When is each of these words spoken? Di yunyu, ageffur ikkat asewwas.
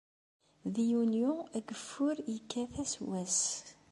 Di 0.73 0.83
yunyu, 0.91 1.31
ageffur 1.57 2.15
ikkat 2.33 2.71
asewwas. 2.83 3.37